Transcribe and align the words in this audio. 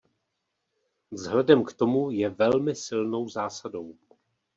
Vzhledem 1.11 1.63
k 1.63 1.73
tomu 1.73 2.11
je 2.11 2.29
velmi 2.29 2.75
silnou 2.75 3.29
zásadou. 3.29 3.97